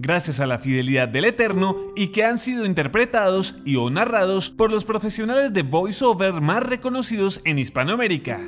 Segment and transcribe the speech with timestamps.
[0.00, 4.70] gracias a la fidelidad del Eterno y que han sido interpretados y o narrados por
[4.70, 8.40] los profesionales de voiceover más reconocidos en Hispanoamérica.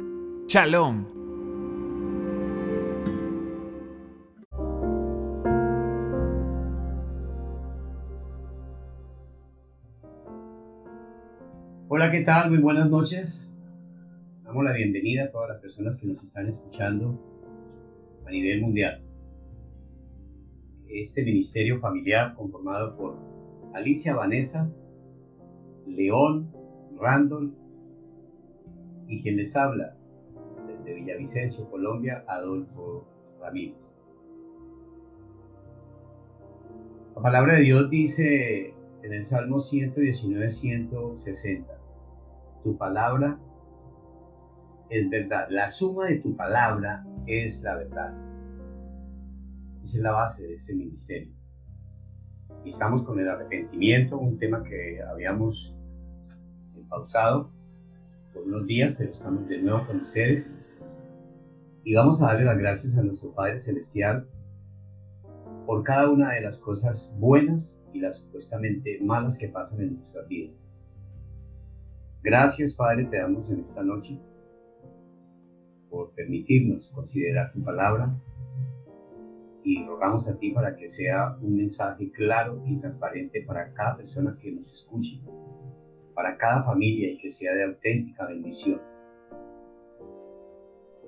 [0.48, 1.06] Shalom.
[11.88, 12.50] Hola, ¿qué tal?
[12.50, 13.54] Muy buenas noches.
[14.42, 17.20] Damos la bienvenida a todas las personas que nos están escuchando
[18.26, 19.01] a nivel mundial
[20.92, 23.18] este ministerio familiar conformado por
[23.74, 24.70] Alicia Vanessa,
[25.86, 26.52] León,
[26.98, 27.54] Randall
[29.08, 29.96] y quien les habla
[30.66, 33.06] desde Villavicencio, Colombia, Adolfo
[33.40, 33.90] Ramírez.
[37.16, 41.78] La palabra de Dios dice en el Salmo 119, 160,
[42.62, 43.38] tu palabra
[44.88, 48.31] es verdad, la suma de tu palabra es la verdad.
[49.84, 51.32] Esa es la base de este ministerio.
[52.64, 55.76] Y estamos con el arrepentimiento, un tema que habíamos
[56.88, 57.50] pausado
[58.32, 60.58] por unos días, pero estamos de nuevo con ustedes.
[61.84, 64.28] Y vamos a darle las gracias a nuestro Padre Celestial
[65.66, 70.28] por cada una de las cosas buenas y las supuestamente malas que pasan en nuestras
[70.28, 70.54] vidas.
[72.22, 74.20] Gracias, Padre, te damos en esta noche
[75.90, 78.14] por permitirnos considerar tu palabra,
[79.64, 84.36] y rogamos a ti para que sea un mensaje claro y transparente para cada persona
[84.40, 85.20] que nos escuche,
[86.14, 88.80] para cada familia y que sea de auténtica bendición.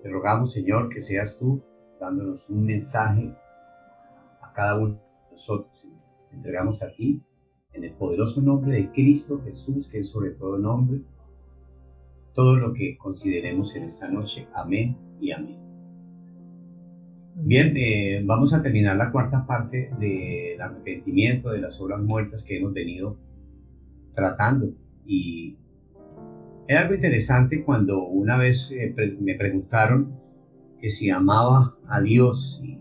[0.03, 1.63] Te rogamos, Señor, que seas tú
[1.99, 3.35] dándonos un mensaje
[4.43, 5.89] a cada uno de nosotros.
[6.31, 7.23] Te entregamos a ti
[7.73, 11.01] en el poderoso nombre de Cristo Jesús, que es sobre todo nombre,
[12.35, 14.47] todo lo que consideremos en esta noche.
[14.55, 15.64] Amén y amén.
[17.37, 22.59] Bien, eh, vamos a terminar la cuarta parte del arrepentimiento de las obras muertas que
[22.59, 23.19] hemos venido
[24.15, 24.73] tratando.
[25.05, 25.59] Y
[26.69, 30.15] es algo interesante cuando una vez eh, me preguntaron
[30.79, 32.63] que si amaba a Dios.
[32.63, 32.81] Y,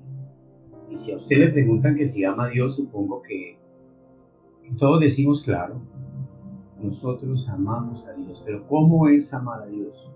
[0.98, 3.58] si a usted le preguntan que si ama a Dios, supongo que,
[4.62, 5.82] que todos decimos claro.
[6.80, 10.12] Nosotros amamos a Dios, pero ¿cómo es amar a Dios?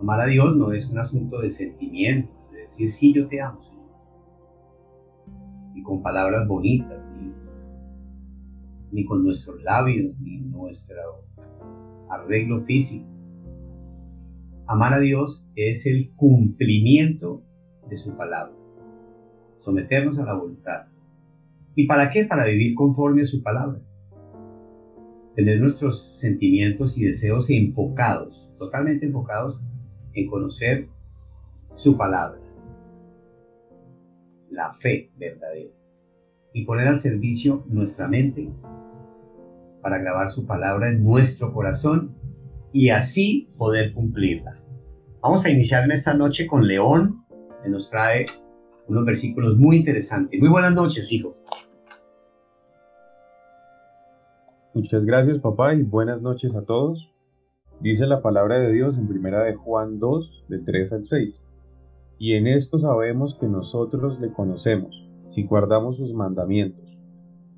[0.00, 2.33] Amar a Dios no es un asunto de sentimiento
[2.64, 3.60] decir, sí, yo te amo,
[5.74, 7.00] Y con palabras bonitas,
[8.90, 11.26] ni, con nuestros labios, ni nuestro
[12.08, 13.08] arreglo físico.
[14.66, 17.42] Amar a Dios es el cumplimiento
[17.88, 18.54] de su palabra,
[19.58, 20.86] someternos a la voluntad.
[21.74, 22.24] ¿Y para qué?
[22.24, 23.80] Para vivir conforme a su palabra.
[25.34, 29.60] Tener nuestros sentimientos y deseos enfocados, totalmente enfocados
[30.14, 30.88] en conocer
[31.74, 32.43] su palabra
[34.54, 35.70] la fe verdadera
[36.52, 38.48] y poner al servicio nuestra mente
[39.82, 42.14] para grabar su palabra en nuestro corazón
[42.72, 44.60] y así poder cumplirla.
[45.20, 47.24] Vamos a iniciar en esta noche con León,
[47.62, 48.26] que nos trae
[48.86, 50.38] unos versículos muy interesantes.
[50.38, 51.36] Muy buenas noches, hijo.
[54.74, 57.10] Muchas gracias, papá, y buenas noches a todos.
[57.80, 61.40] Dice la palabra de Dios en primera de Juan 2, del 3 al 6
[62.24, 66.96] y en esto sabemos que nosotros le conocemos, si guardamos sus mandamientos.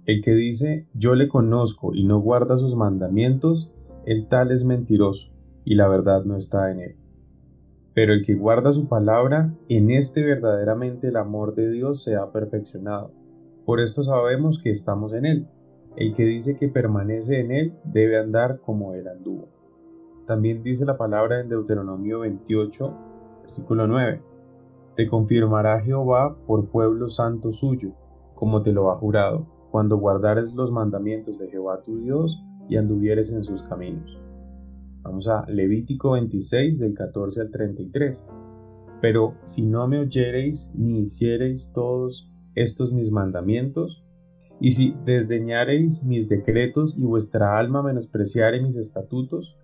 [0.06, 3.70] El que dice yo le conozco y no guarda sus mandamientos,
[4.06, 6.96] el tal es mentiroso, y la verdad no está en él.
[7.94, 12.32] Pero el que guarda su palabra, en este verdaderamente el amor de Dios se ha
[12.32, 13.12] perfeccionado.
[13.66, 15.46] Por esto sabemos que estamos en él.
[15.94, 19.46] El que dice que permanece en él debe andar como él anduvo.
[20.26, 22.94] También dice la palabra en Deuteronomio 28,
[23.44, 24.34] versículo 9
[24.96, 27.92] te confirmará Jehová por pueblo santo suyo,
[28.34, 33.30] como te lo ha jurado, cuando guardares los mandamientos de Jehová tu Dios y anduvieres
[33.32, 34.18] en sus caminos.
[35.02, 38.20] Vamos a Levítico 26 del 14 al 33.
[39.00, 44.02] Pero si no me oyereis ni hiciereis todos estos mis mandamientos,
[44.58, 49.58] y si desdeñareis mis decretos y vuestra alma menospreciare mis estatutos,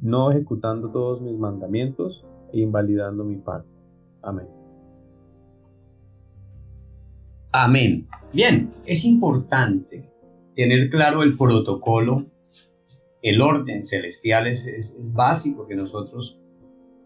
[0.00, 3.68] no ejecutando todos mis mandamientos e invalidando mi parte.
[4.22, 4.59] Amén.
[7.52, 8.08] Amén.
[8.32, 10.08] Bien, es importante
[10.54, 12.26] tener claro el protocolo,
[13.22, 16.40] el orden celestial es, básico que nosotros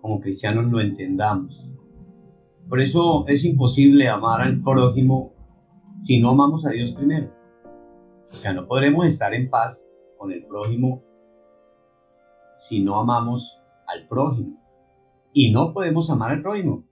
[0.03, 1.67] como cristianos lo entendamos.
[2.69, 5.33] Por eso es imposible amar al prójimo
[6.03, 7.33] si no amamos a Dios primero.
[8.23, 11.03] O sea, no podremos estar en paz con el prójimo
[12.59, 14.63] si no amamos al prójimo.
[15.33, 16.85] Y no podemos amar al prójimo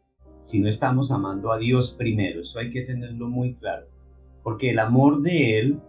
[0.45, 2.43] si no estamos amando a Dios primero.
[2.43, 3.87] Eso hay que tenerlo muy claro.
[4.43, 5.81] Porque el amor de Él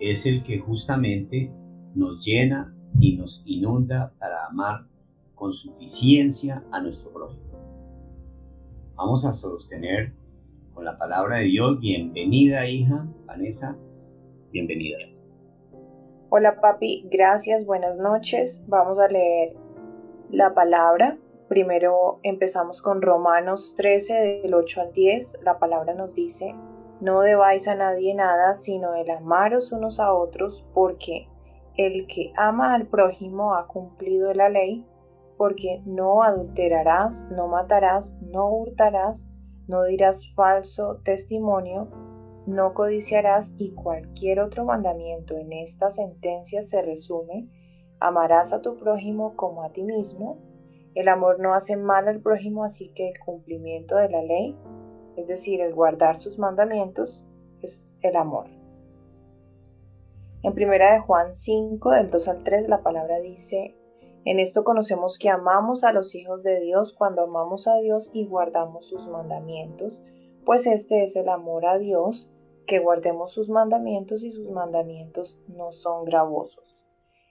[0.00, 1.52] es el que justamente
[1.94, 4.86] nos llena y nos inunda para amar
[5.34, 7.42] con suficiencia a nuestro prójimo.
[8.96, 10.12] Vamos a sostener
[10.72, 11.80] con la palabra de Dios.
[11.80, 13.78] Bienvenida, hija Vanessa.
[14.52, 14.98] Bienvenida.
[16.30, 17.06] Hola, papi.
[17.10, 17.66] Gracias.
[17.66, 18.66] Buenas noches.
[18.68, 19.56] Vamos a leer
[20.30, 21.18] la palabra
[21.48, 25.42] Primero empezamos con Romanos 13 del 8 al 10.
[25.44, 26.54] La palabra nos dice,
[27.00, 31.28] no debáis a nadie nada, sino el amaros unos a otros, porque
[31.76, 34.86] el que ama al prójimo ha cumplido la ley,
[35.36, 39.34] porque no adulterarás, no matarás, no hurtarás,
[39.66, 41.90] no dirás falso testimonio,
[42.46, 47.50] no codiciarás y cualquier otro mandamiento en esta sentencia se resume,
[48.00, 50.53] amarás a tu prójimo como a ti mismo,
[50.94, 54.56] el amor no hace mal al prójimo, así que el cumplimiento de la ley,
[55.16, 57.30] es decir, el guardar sus mandamientos,
[57.62, 58.46] es el amor.
[60.42, 63.76] En primera de Juan 5, del 2 al 3, la palabra dice,
[64.26, 68.26] en esto conocemos que amamos a los hijos de Dios cuando amamos a Dios y
[68.26, 70.04] guardamos sus mandamientos,
[70.44, 72.34] pues este es el amor a Dios,
[72.66, 76.86] que guardemos sus mandamientos y sus mandamientos no son gravosos.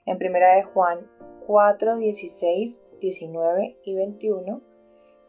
[0.06, 1.10] En primera de Juan
[1.46, 4.62] 4, 16, 19 y 21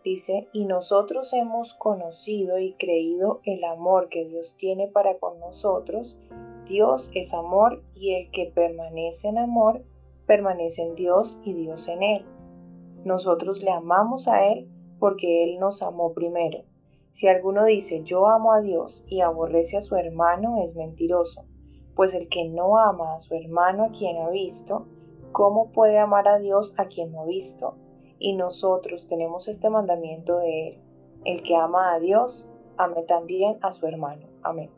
[0.04, 6.22] dice, y nosotros hemos conocido y creído el amor que Dios tiene para con nosotros.
[6.66, 9.84] Dios es amor y el que permanece en amor,
[10.28, 12.26] permanece en Dios y Dios en él.
[13.06, 14.68] Nosotros le amamos a Él
[14.98, 16.64] porque Él nos amó primero.
[17.12, 21.46] Si alguno dice yo amo a Dios y aborrece a su hermano, es mentiroso,
[21.96, 24.88] pues el que no ama a su hermano a quien ha visto,
[25.32, 27.78] ¿cómo puede amar a Dios a quien no ha visto?
[28.20, 30.78] Y nosotros tenemos este mandamiento de Él.
[31.24, 34.28] El que ama a Dios, ame también a su hermano.
[34.44, 34.70] Amén.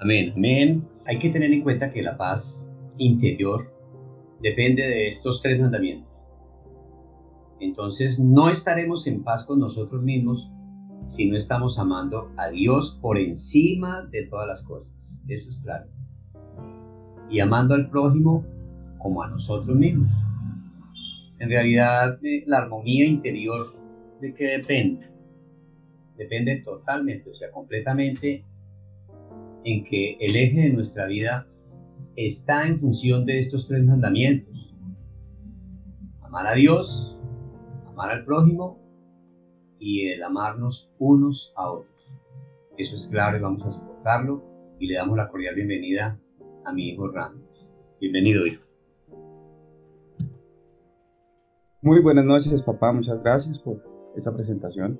[0.00, 0.88] Amén, amén.
[1.04, 2.66] Hay que tener en cuenta que la paz
[2.98, 3.72] interior
[4.40, 6.10] depende de estos tres mandamientos.
[7.60, 10.52] Entonces no estaremos en paz con nosotros mismos
[11.08, 14.92] si no estamos amando a Dios por encima de todas las cosas.
[15.28, 15.86] Eso es claro
[17.30, 18.44] y amando al prójimo
[18.98, 20.12] como a nosotros mismos.
[21.38, 23.74] En realidad, eh, la armonía interior,
[24.20, 25.08] ¿de qué depende?
[26.16, 28.44] Depende totalmente, o sea, completamente
[29.64, 31.46] en que el eje de nuestra vida
[32.16, 34.54] está en función de estos tres mandamientos.
[36.22, 37.18] Amar a Dios,
[37.88, 38.78] amar al prójimo
[39.84, 42.10] y el amarnos unos a otros.
[42.78, 44.42] Eso es claro y vamos a soportarlo
[44.80, 46.18] y le damos la cordial bienvenida
[46.64, 47.42] a mi hijo Ramos.
[48.00, 48.64] Bienvenido, hijo.
[51.82, 52.92] Muy buenas noches, papá.
[52.94, 53.84] Muchas gracias por
[54.16, 54.98] esa presentación.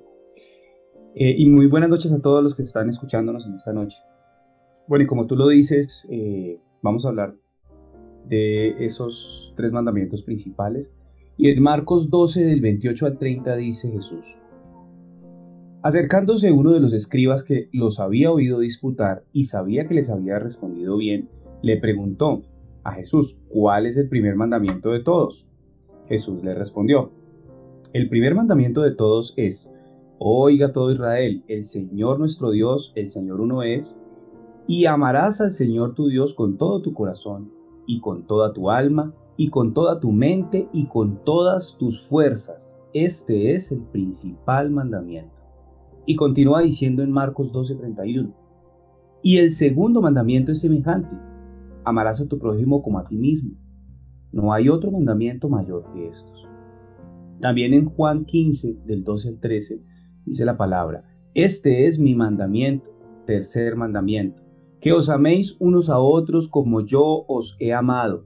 [1.15, 3.97] Eh, y muy buenas noches a todos los que están escuchándonos en esta noche.
[4.87, 7.33] Bueno, y como tú lo dices, eh, vamos a hablar
[8.25, 10.93] de esos tres mandamientos principales.
[11.37, 14.37] Y en Marcos 12, del 28 al 30, dice Jesús.
[15.85, 20.39] Acercándose uno de los escribas que los había oído disputar y sabía que les había
[20.39, 21.29] respondido bien,
[21.61, 22.41] le preguntó
[22.83, 25.51] a Jesús, ¿cuál es el primer mandamiento de todos?
[26.09, 27.11] Jesús le respondió,
[27.93, 29.75] el primer mandamiento de todos es,
[30.17, 34.01] oiga todo Israel, el Señor nuestro Dios, el Señor uno es,
[34.67, 37.51] y amarás al Señor tu Dios con todo tu corazón,
[37.85, 42.81] y con toda tu alma, y con toda tu mente, y con todas tus fuerzas.
[42.91, 45.44] Este es el principal mandamiento.
[46.05, 48.33] Y continúa diciendo en Marcos 12:31.
[49.23, 51.15] Y el segundo mandamiento es semejante
[51.85, 53.55] amarás a tu prójimo como a ti mismo.
[54.31, 56.47] No hay otro mandamiento mayor que estos.
[57.39, 59.81] También en Juan 15, del 12 al 13,
[60.25, 62.91] dice la palabra, Este es mi mandamiento,
[63.25, 64.41] tercer mandamiento,
[64.81, 68.25] que os améis unos a otros como yo os he amado.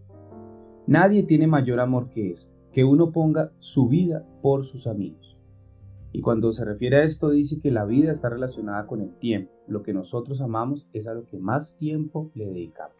[0.88, 5.38] Nadie tiene mayor amor que este, que uno ponga su vida por sus amigos.
[6.12, 9.52] Y cuando se refiere a esto dice que la vida está relacionada con el tiempo.
[9.68, 12.98] Lo que nosotros amamos es a lo que más tiempo le dedicamos.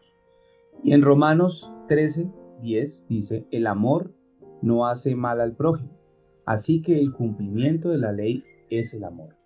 [0.84, 4.14] Y en Romanos 13, 10 dice, el amor
[4.62, 5.98] no hace mal al prójimo.
[6.46, 9.36] Así que el cumplimiento de la ley es el amor.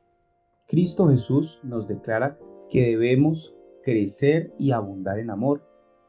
[0.67, 2.39] Cristo Jesús nos declara
[2.71, 5.63] que debemos crecer y abundar en amor,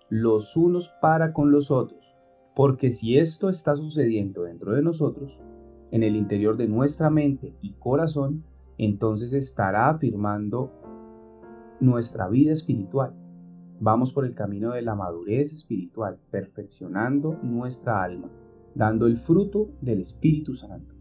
[0.09, 2.15] los unos para con los otros,
[2.55, 5.39] porque si esto está sucediendo dentro de nosotros,
[5.91, 8.43] en el interior de nuestra mente y corazón,
[8.77, 10.71] entonces estará afirmando
[11.79, 13.13] nuestra vida espiritual.
[13.79, 18.29] Vamos por el camino de la madurez espiritual, perfeccionando nuestra alma,
[18.73, 20.95] dando el fruto del Espíritu Santo.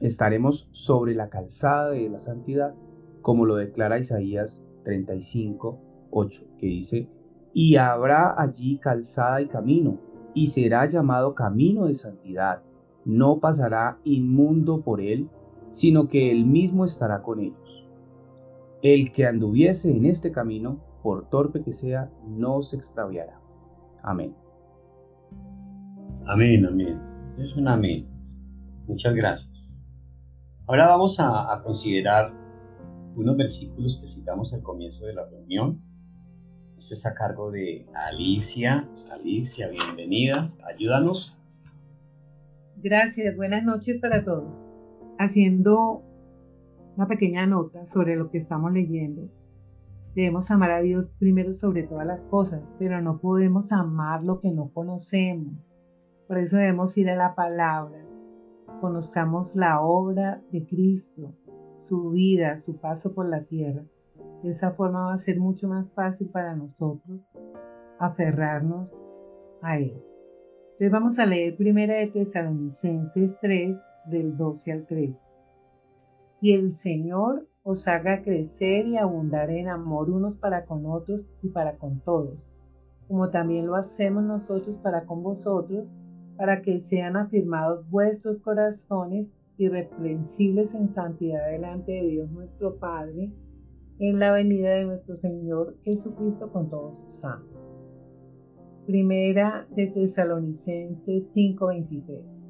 [0.00, 2.74] Estaremos sobre la calzada de la santidad,
[3.22, 7.08] como lo declara Isaías 35, 8, que dice,
[7.52, 10.00] y habrá allí calzada y camino,
[10.34, 12.62] y será llamado camino de santidad.
[13.04, 15.28] No pasará inmundo por él,
[15.70, 17.86] sino que él mismo estará con ellos.
[18.82, 23.40] El que anduviese en este camino, por torpe que sea, no se extraviará.
[24.02, 24.34] Amén.
[26.26, 27.00] Amén, amén.
[27.38, 28.08] Es un amén.
[28.86, 29.84] Muchas gracias.
[30.66, 32.32] Ahora vamos a, a considerar
[33.16, 35.90] unos versículos que citamos al comienzo de la reunión
[36.80, 38.88] esto está a cargo de Alicia.
[39.10, 40.50] Alicia, bienvenida.
[40.64, 41.38] Ayúdanos.
[42.82, 44.68] Gracias, buenas noches para todos.
[45.18, 46.02] Haciendo
[46.96, 49.30] una pequeña nota sobre lo que estamos leyendo.
[50.14, 54.50] Debemos amar a Dios primero sobre todas las cosas, pero no podemos amar lo que
[54.50, 55.68] no conocemos.
[56.26, 58.04] Por eso debemos ir a la palabra.
[58.80, 61.34] Conozcamos la obra de Cristo,
[61.76, 63.84] su vida, su paso por la tierra
[64.42, 67.38] de esa forma va a ser mucho más fácil para nosotros
[67.98, 69.08] aferrarnos
[69.62, 70.02] a Él.
[70.80, 75.32] Entonces vamos a leer primera de Tesalonicenses 3 del 12 al 13.
[76.40, 81.50] Y el Señor os haga crecer y abundar en amor unos para con otros y
[81.50, 82.54] para con todos,
[83.08, 85.98] como también lo hacemos nosotros para con vosotros,
[86.38, 93.34] para que sean afirmados vuestros corazones irreprensibles en santidad delante de Dios nuestro Padre
[93.98, 97.49] en la venida de nuestro Señor Jesucristo con todos sus santos.
[98.90, 102.42] Primera de Tesalonicenses 5:23.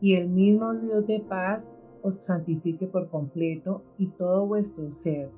[0.00, 5.30] Y el mismo Dios de paz os santifique por completo y todo vuestro ser,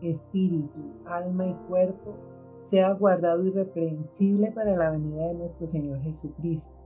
[0.00, 2.16] espíritu, alma y cuerpo
[2.58, 6.78] sea guardado irreprensible para la venida de nuestro Señor Jesucristo.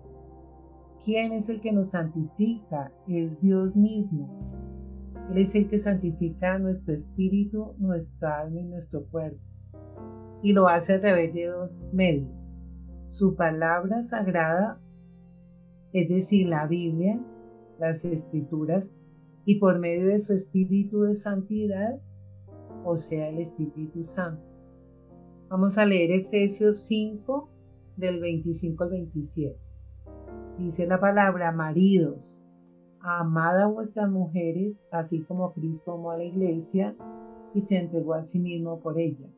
[1.04, 2.90] ¿Quién es el que nos santifica?
[3.06, 4.26] Es Dios mismo
[5.30, 9.42] él es el que santifica nuestro espíritu, nuestra alma y nuestro cuerpo.
[10.42, 12.56] Y lo hace a través de dos medios.
[13.08, 14.80] Su palabra sagrada,
[15.92, 17.25] es decir, la Biblia,
[17.78, 18.98] las escrituras,
[19.44, 22.00] y por medio de su espíritu de santidad,
[22.84, 24.42] o sea, el Espíritu Santo.
[25.48, 27.48] Vamos a leer Efesios 5
[27.96, 29.60] del 25 al 27.
[30.58, 32.48] Dice la palabra, maridos,
[33.00, 36.96] Amad a vuestras mujeres, así como Cristo amó a la iglesia
[37.54, 39.30] y se entregó a sí mismo por ella,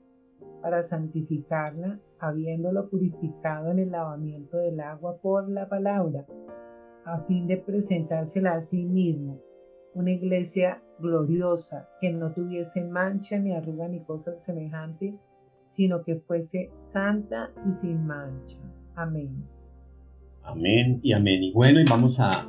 [0.62, 6.26] para santificarla, habiéndolo purificado en el lavamiento del agua por la palabra,
[7.04, 9.40] a fin de presentársela a sí mismo,
[9.94, 15.18] una iglesia gloriosa, que no tuviese mancha ni arruga ni cosa semejante,
[15.66, 18.64] sino que fuese santa y sin mancha.
[18.94, 19.44] Amén.
[20.42, 21.42] Amén y amén.
[21.42, 22.48] Y bueno, y vamos a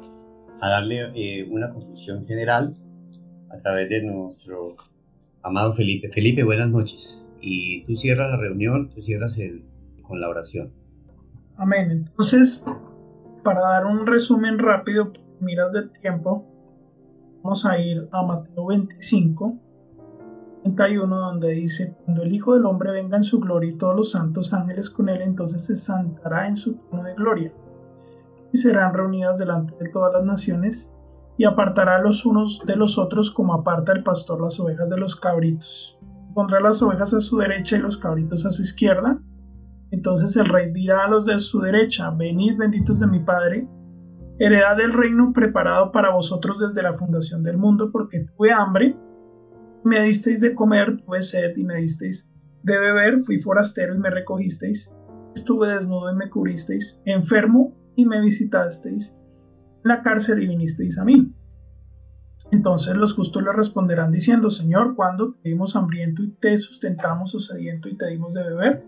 [0.62, 2.76] a darle eh, una conclusión general
[3.50, 4.76] a través de nuestro
[5.42, 6.10] amado Felipe.
[6.10, 7.24] Felipe, buenas noches.
[7.42, 9.66] Y tú cierras la reunión, tú cierras el,
[10.02, 10.72] con la oración.
[11.58, 11.92] Amén.
[11.92, 12.66] Entonces,
[13.44, 16.46] para dar un resumen rápido, miras del tiempo,
[17.44, 19.58] vamos a ir a Mateo 25,
[20.64, 24.12] 31, donde dice, cuando el Hijo del Hombre venga en su gloria y todos los
[24.12, 27.54] santos ángeles con él, entonces se santará en su trono de gloria
[28.52, 30.94] y serán reunidas delante de todas las naciones,
[31.38, 35.16] y apartará los unos de los otros como aparta el pastor las ovejas de los
[35.16, 35.99] cabritos.
[36.40, 39.22] Pondrá las ovejas a su derecha y los cabritos a su izquierda.
[39.92, 43.68] Entonces el rey dirá a los de su derecha, venid benditos de mi Padre,
[44.40, 48.98] heredad del reino preparado para vosotros desde la fundación del mundo, porque tuve hambre,
[49.84, 54.10] me disteis de comer, tuve sed y me disteis de beber, fui forastero y me
[54.10, 54.96] recogisteis,
[55.36, 59.20] estuve desnudo y me cubristeis, enfermo y me visitasteis
[59.84, 61.36] en la cárcel y vinisteis a mí.
[62.52, 67.40] Entonces los justos le responderán diciendo, Señor, cuando te dimos hambriento y te sustentamos o
[67.40, 68.86] sediento y te dimos de beber?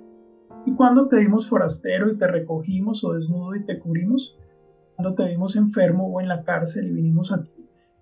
[0.65, 4.39] ¿Y cuando te dimos forastero y te recogimos o desnudo y te cubrimos?
[4.95, 7.51] Cuando te vimos enfermo o en la cárcel y vinimos a ti.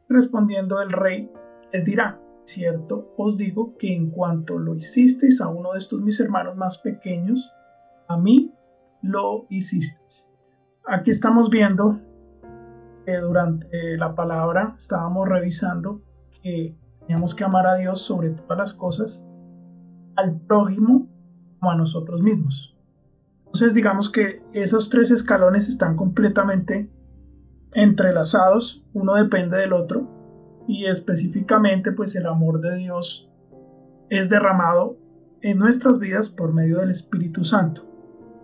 [0.08, 1.32] Respondiendo el rey,
[1.72, 6.20] les dirá, cierto, os digo que en cuanto lo hicisteis a uno de estos mis
[6.20, 7.54] hermanos más pequeños,
[8.08, 8.54] a mí
[9.02, 10.34] lo hicisteis.
[10.86, 12.02] Aquí estamos viendo
[13.18, 16.02] durante la palabra estábamos revisando
[16.44, 19.30] que teníamos que amar a Dios sobre todas las cosas,
[20.16, 21.10] al prójimo
[21.60, 22.80] como a nosotros mismos.
[23.46, 26.92] Entonces digamos que esos tres escalones están completamente
[27.74, 30.08] entrelazados, uno depende del otro
[30.68, 33.32] y específicamente pues el amor de Dios
[34.10, 34.98] es derramado
[35.42, 37.82] en nuestras vidas por medio del Espíritu Santo.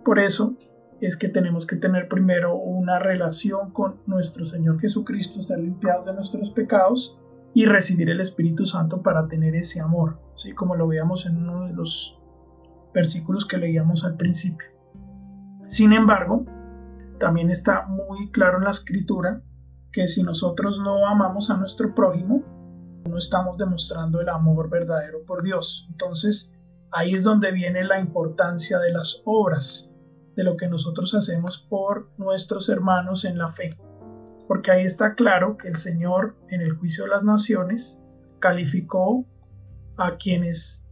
[0.04, 0.56] Por eso
[1.00, 6.14] es que tenemos que tener primero una relación con nuestro Señor Jesucristo, estar limpiados de
[6.14, 7.18] nuestros pecados
[7.54, 11.66] y recibir el Espíritu Santo para tener ese amor, así como lo veíamos en uno
[11.66, 12.22] de los
[12.94, 14.68] versículos que leíamos al principio.
[15.64, 16.46] Sin embargo,
[17.18, 19.42] también está muy claro en la escritura
[19.90, 22.42] que si nosotros no amamos a nuestro prójimo,
[23.08, 25.86] no estamos demostrando el amor verdadero por Dios.
[25.90, 26.54] Entonces,
[26.92, 29.92] ahí es donde viene la importancia de las obras,
[30.36, 33.74] de lo que nosotros hacemos por nuestros hermanos en la fe.
[34.46, 38.02] Porque ahí está claro que el Señor en el juicio de las naciones
[38.38, 39.26] calificó
[39.96, 40.88] a quienes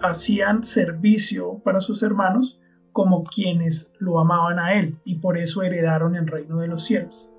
[0.00, 2.60] hacían servicio para sus hermanos
[2.92, 7.32] como quienes lo amaban a Él y por eso heredaron el reino de los cielos.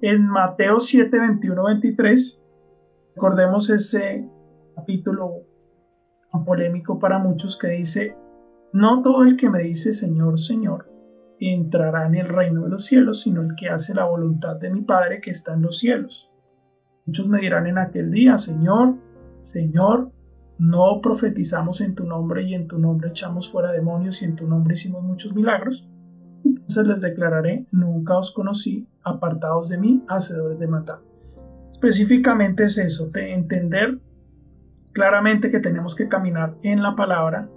[0.00, 2.44] En Mateo 7, 21, 23,
[3.14, 4.28] recordemos ese
[4.76, 5.44] capítulo
[6.44, 8.16] polémico para muchos que dice,
[8.72, 10.90] no todo el que me dice Señor, Señor,
[11.40, 14.82] entrará en el reino de los cielos, sino el que hace la voluntad de mi
[14.82, 16.32] Padre que está en los cielos.
[17.06, 18.98] Muchos me dirán en aquel día, Señor,
[19.52, 20.12] Señor,
[20.58, 24.46] no profetizamos en tu nombre y en tu nombre echamos fuera demonios y en tu
[24.46, 25.88] nombre hicimos muchos milagros.
[26.44, 30.98] Entonces les declararé, nunca os conocí, apartados de mí, hacedores de maldad.
[31.70, 34.00] Específicamente es eso, de entender
[34.92, 37.48] claramente que tenemos que caminar en la palabra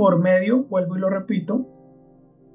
[0.00, 1.68] por medio, vuelvo y lo repito,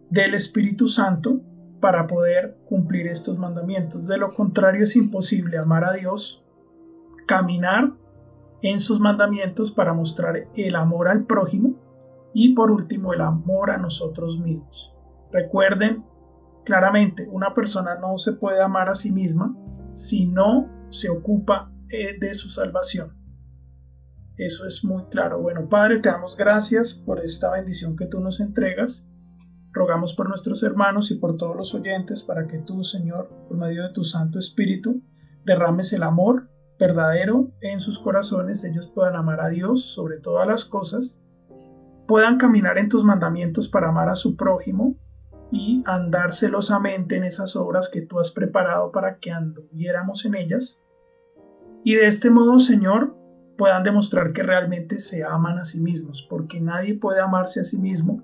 [0.10, 1.42] del Espíritu Santo
[1.80, 4.08] para poder cumplir estos mandamientos.
[4.08, 6.44] De lo contrario es imposible amar a Dios,
[7.28, 7.94] caminar
[8.64, 11.74] en sus mandamientos para mostrar el amor al prójimo
[12.34, 14.98] y por último el amor a nosotros mismos.
[15.32, 16.04] Recuerden
[16.66, 19.56] claramente, una persona no se puede amar a sí misma
[19.94, 23.16] si no se ocupa eh, de su salvación.
[24.38, 25.41] Eso es muy claro.
[25.41, 29.10] Bueno, Padre, te damos gracias por esta bendición que tú nos entregas.
[29.71, 33.84] Rogamos por nuestros hermanos y por todos los oyentes para que tú, Señor, por medio
[33.84, 35.02] de tu Santo Espíritu,
[35.45, 40.65] derrames el amor verdadero en sus corazones, ellos puedan amar a Dios sobre todas las
[40.65, 41.24] cosas,
[42.08, 44.98] puedan caminar en tus mandamientos para amar a su prójimo
[45.52, 50.84] y andar celosamente en esas obras que tú has preparado para que anduviéramos en ellas.
[51.84, 53.15] Y de este modo, Señor,
[53.58, 57.80] puedan demostrar que realmente se aman a sí mismos, porque nadie puede amarse a sí
[57.80, 58.24] mismo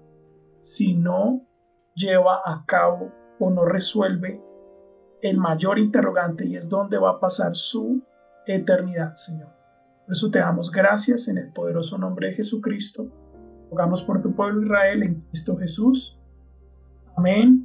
[0.59, 1.47] si no
[1.95, 4.43] lleva a cabo o no resuelve
[5.21, 8.03] el mayor interrogante y es dónde va a pasar su
[8.45, 9.49] eternidad, Señor.
[10.05, 13.09] Por eso te damos gracias en el poderoso nombre de Jesucristo.
[13.69, 16.19] Rogamos por tu pueblo Israel en Cristo Jesús.
[17.15, 17.60] Amén.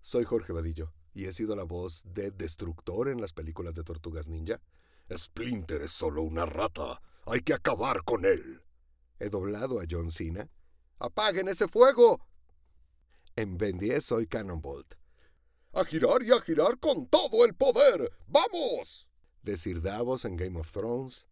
[0.00, 4.28] Soy Jorge Vadillo y he sido la voz de Destructor en las películas de Tortugas
[4.28, 4.60] Ninja.
[5.14, 7.00] Splinter es solo una rata.
[7.26, 8.62] Hay que acabar con él.
[9.18, 10.50] He doblado a John Cena.
[10.98, 12.26] ¡Apaguen ese fuego!
[13.36, 14.94] En Ben 10 soy Cannonbolt.
[15.72, 18.12] ¡A girar y a girar con todo el poder!
[18.26, 19.08] ¡Vamos!
[19.42, 21.26] Decir Davos en Game of Thrones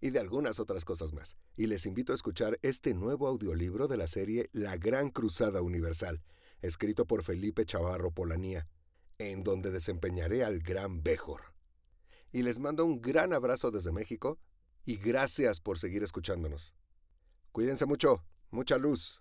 [0.00, 1.36] y de algunas otras cosas más.
[1.56, 6.22] Y les invito a escuchar este nuevo audiolibro de la serie La Gran Cruzada Universal,
[6.62, 8.66] escrito por Felipe Chavarro Polanía,
[9.18, 11.42] en donde desempeñaré al Gran Bejor.
[12.32, 14.38] Y les mando un gran abrazo desde México
[14.84, 16.72] y gracias por seguir escuchándonos.
[17.52, 19.20] Cuídense mucho, mucha luz.